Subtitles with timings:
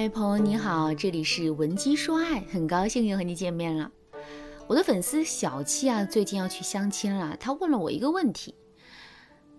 [0.00, 3.92] 嗨，朋友你好，这里是文姬说爱，很高兴又和你见面了。
[4.66, 8.54] 我的粉丝小七啊，最近要去相亲了，他问了我一个问题，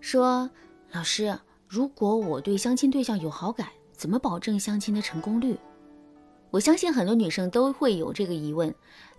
[0.00, 0.50] 说
[0.90, 1.38] ：“老师，
[1.68, 5.56] 如果我对相亲对象有好感，怎么保证相亲的成功率？”
[6.50, 8.74] 我相信很多女生都会有这个疑问，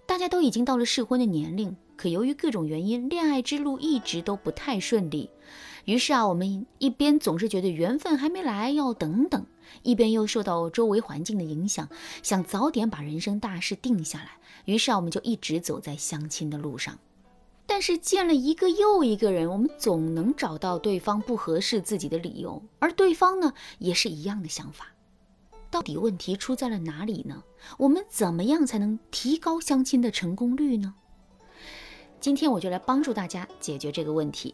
[0.06, 5.30] 大家都已经到了适婚的年龄，可由于各种原因，恋爱之路一直都不太顺利。
[5.86, 9.42] 于是啊，我们一边总是觉得缘分还没来，要等等；
[9.82, 11.89] 一边又受到周围环境的影响，
[12.21, 14.32] 想早点把人生大事定下来。
[14.66, 16.97] 于是啊，我们就一直走在相亲的路上。
[17.66, 24.88] 但是见了一个又一个人，我们总能找到对方不合适自己的理由，而对方呢，也是一样的想法。
[25.73, 27.41] 到底问题出在了哪里呢？
[27.79, 30.93] 我们怎么样才能提高相亲的成功率呢？
[32.22, 34.53] 今天我就来帮助大家解决这个问题。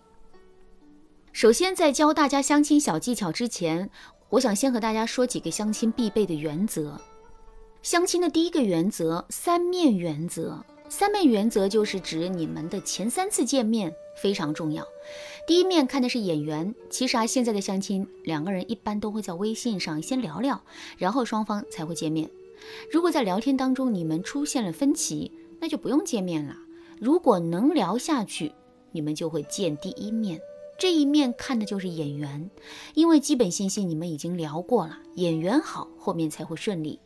[1.34, 3.90] 首先，在教大家相亲小技巧之前，
[4.30, 6.98] 我想先和大家说几个相亲必备的原则。
[7.84, 10.64] 相亲的第一个原则——三面原则。
[10.90, 14.84] 三面原则就是指你们的前三次见面非常重要。
[15.46, 20.62] 第一面看的是眼缘，其实啊，现在的相亲两个人一般都会在微信上先聊聊，
[20.98, 22.30] 然后双方才会见面。
[22.92, 26.58] 如果在聊天当中你们出现了分歧，那就不用见面了。
[27.00, 28.52] 如果能聊下去，
[28.92, 30.42] 你们就会见第一面。
[30.78, 32.50] 这一面看的就是眼缘，
[32.96, 37.00] 因为基本信息你们已经聊过了，眼缘好，后面才会顺利。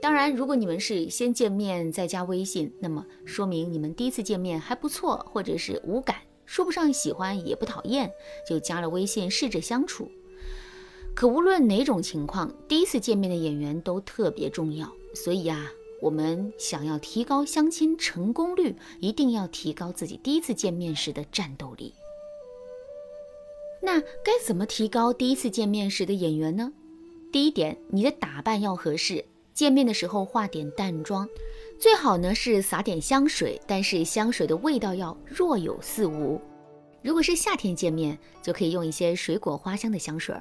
[0.00, 8.10] 当然，如果你们是先见面再加微信，那么说明你们第一次见面还不错，或者是无感，说不上喜欢也不讨厌，
[8.48, 10.08] 就加了微信试着相处。
[11.16, 15.68] 可无论哪种情况，第一次见面的演员都特别重要，所以啊，
[16.00, 21.92] 我们想要提高相亲成功率，一定要提高自己第一次见面时的战斗力。
[23.82, 26.72] 那该怎么提高第一次见面时的演员呢？
[27.32, 29.24] 第一点，你的打扮要合适，
[29.58, 31.28] 见面的时候化点淡妆，
[31.80, 36.40] 最好呢是撒点香水，但是香水的味道要若有似无。
[37.02, 40.32] 如果是夏天见面，就可以用一些水果花香的香水。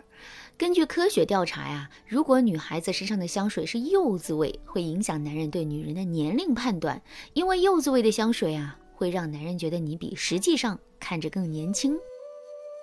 [0.55, 7.01] 根据科学调查呀，如果女孩子身上的香水是柚子味，会影响男人对女人的年龄判断，
[7.33, 11.97] 因为柚子味的香水啊，会让男人觉得你比实际上看着更年轻。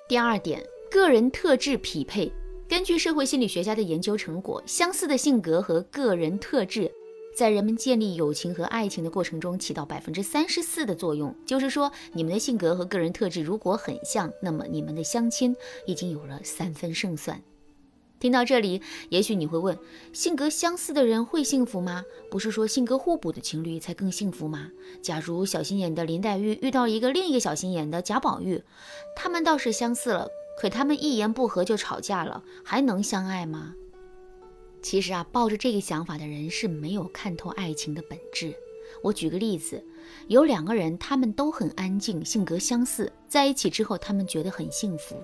[0.08, 2.32] 第二点，个人特质匹配。
[2.74, 6.90] 根据社会心理学家的研究成果，相似的性格和个人特质，
[7.32, 11.32] 在人们建立友情和爱情的过程中起到百分之三十四的作用。
[11.46, 15.54] 就是说，你们的性格和个人特质如果很像，那么你们的相亲
[15.86, 17.40] 已经有了三分胜算。
[18.18, 19.78] 听到这里，也许你会问：
[20.12, 22.02] 性格相似的人会幸福吗？
[22.28, 24.68] 不是说性格互补的情侣才更幸福吗？
[25.00, 28.64] 假如小心眼的林黛玉遇到一个另一个小心眼的贾宝玉，
[29.14, 33.74] 他们倒是相似了，可他们一言不合就吵架了，还能相爱吗？
[34.82, 38.54] 其实啊，抱着这个想法的人是没有看透爱情的本质。
[39.02, 39.82] 我举个例子，
[40.28, 45.16] 有两个人，他们都很安静，性格相似，在一起之后，他们觉得很幸福。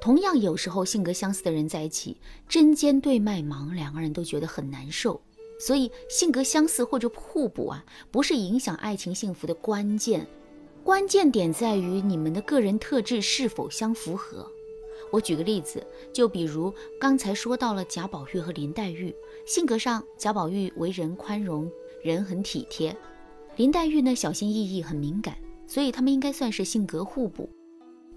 [0.00, 2.16] 同样，有时候性格相似的人在一起，
[2.48, 5.20] 针尖对麦芒，两个人都觉得很难受。
[5.60, 10.26] 所以，性格相似或者互补啊，不是影响爱情幸福的关键，
[10.82, 14.50] 关键点在于你们的个人特质是否相符合。
[15.14, 15.80] 我举个例子，
[16.12, 19.14] 就比如刚才说到了贾宝玉和林黛玉，
[19.46, 21.70] 性格上，贾宝玉为人宽容。
[22.02, 22.94] 人很体贴，
[23.56, 25.38] 林黛玉呢小心翼翼，很敏感，
[25.68, 27.48] 所以他们应该算是性格互补。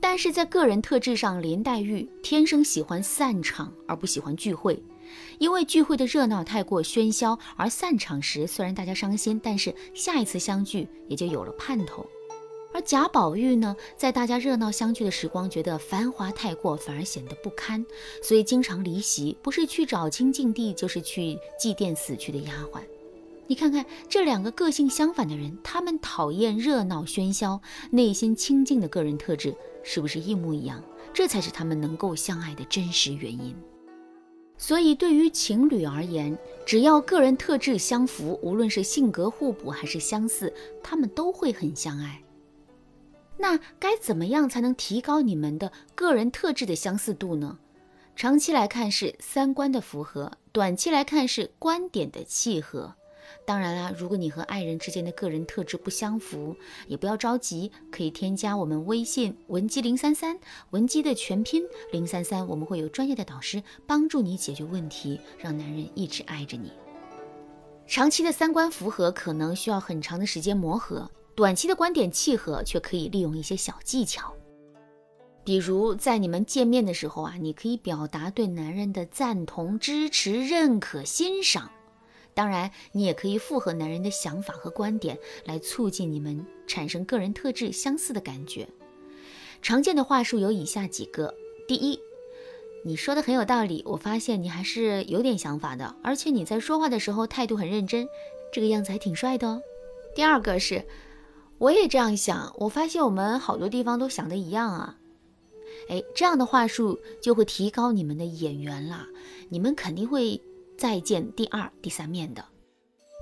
[0.02, 4.82] 但是在个人特质上，林黛玉天生喜欢散场而不喜欢聚会，
[5.38, 12.06] 因为聚会的热闹太过喧嚣，而散场时虽然大家伤心，但是下一次相聚也就有了盼头。
[12.74, 17.86] 而贾宝玉呢，在大家热闹相聚的时光，觉得繁华太过，反而显得不堪，
[18.22, 22.82] 所以经常离席，不是去找清净地，就是去祭奠死去的丫鬟。
[23.48, 27.62] 你看看这两个个性相反的人，他们讨厌热闹喧嚣，
[27.92, 30.84] 内心清静的个人特质是不是一模一样？
[31.14, 33.56] 这才是他们能够相爱的真实原因。
[34.58, 40.54] 所以，对于情侣而言，只要个人特质相符，无论是性格互补还是相似，
[40.84, 42.22] 他们都会很相爱。
[43.38, 47.58] 那该怎么样才能提高你们的个人特质的相似度呢？
[48.16, 52.96] 长期来看是三观的符合，短期来看是观点的契合。
[53.46, 56.56] 当然啦，如果你和爱人之间的个人特质不相符，
[56.88, 60.40] 也不要着急，可以添加我们微信文姬零三三，
[60.72, 66.72] 文姬的全拼零三三，我们会有专业的导师帮助你解决问题，让男人一直爱着你。
[67.86, 74.34] 长期的三观符合可能需要很长的时间磨合，短期的观点契合却可以利用一些小技巧。
[75.44, 81.70] 比如在你们见面的时候啊，你可以表达对男人的赞同、支持、认可、欣赏。
[82.34, 88.68] 当然，你也可以附和男人的想法和观点，来促进你们产生个人特质相似的感觉。
[89.62, 91.32] 常见的话术有以下几个：
[91.68, 92.00] 第一，
[92.84, 98.10] 你说的很有道理，我发现你还是有点想法的，而且你在说话的时候态度很认真，
[98.52, 99.62] 这个样子还挺帅的哦。
[100.16, 100.84] 第二个是，
[101.60, 104.98] 我也这样想，我发现我们好多地方都想的一样啊。
[105.90, 109.06] 哎，这样的话术就会提高你们的眼缘了，
[109.50, 110.42] 你们肯定会
[110.78, 112.44] 再见第二、第三面的。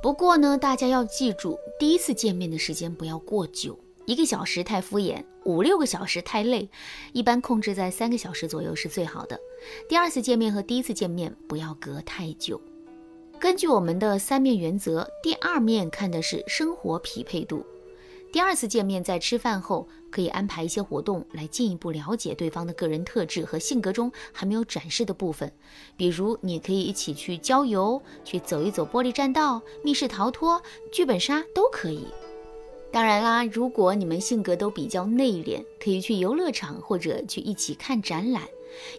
[0.02, 6.70] 不过呢，大家要记住，第一次见面的时间不要过久，一个小时太敷衍，五六个小时太累，
[7.14, 9.40] 一般控制在三个小时左右是最好的。
[9.88, 12.60] 第二次见面和第一次见面不要隔太久。
[13.40, 17.66] 根据我们的三面原则，第二面看的是生活匹配度。
[18.36, 25.50] 第二次见面，在吃饭后可以安排一些活动，来进一步了解对方的个人特质和性格中还没有展示的部分。
[25.96, 30.62] 比如，你可以一起去郊游，去走一走玻璃栈道、密室逃脱、
[30.92, 32.08] 剧本杀都可以。
[32.92, 38.44] 当然啦，如果你们性格都比较内敛，可以去游乐场或者去一起看展览，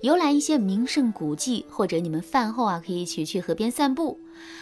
[0.00, 4.18] 游览一些名胜古迹，或者你们饭后啊可以一起去河边散步。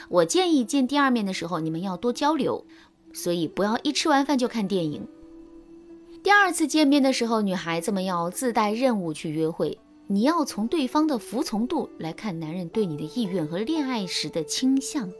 [0.09, 2.65] 我建议见第二面的时候，你们要多交流。
[3.15, 5.09] 所以不要一吃完饭就看电影。
[6.23, 9.79] 第二次见面的时候，女孩子们要自带任务去约会。
[10.07, 15.11] 你要从对方的服从度来看男人对你的意愿和恋爱时的倾向。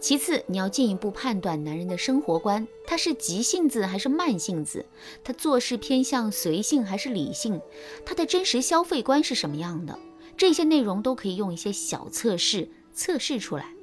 [0.00, 4.84] 其次，你要进一步判断男人的生活观，他是急性子还是慢性子？
[5.24, 7.60] 他做事偏向随性还是理性？
[8.04, 9.98] 他的真实消费观是什么样的？
[10.36, 13.75] 这些内容都可以用一些小测试测试出来。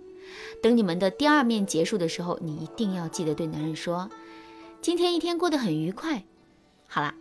[0.64, 4.10] 等你们的第二面结束的时候，你一定要记得对男人说
[4.82, 6.24] ：“今天一天过得很愉快。”
[6.88, 7.14] 好啦，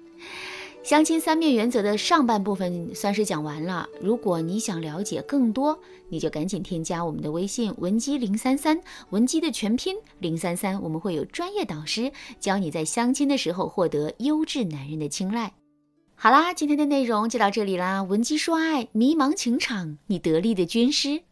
[0.84, 3.88] 相亲三面原则的上半部分算是讲完了。
[4.00, 8.80] 如果你想了解更多，你就赶紧添加我们的微信文姬零三三，
[9.10, 15.52] 文姬的全拼零三三，我们会有专业导师教你在相亲的时候获得优质男人的青睐。
[16.14, 21.22] 好啦，今天的内容就到这里啦，文姬说爱，迷茫情场，你得力的军师。